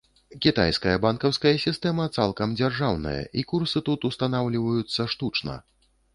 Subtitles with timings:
[0.43, 5.61] Кітайская банкаўская сістэма цалкам дзяржаўная, і курсы тут устанаўліваюцца штучна.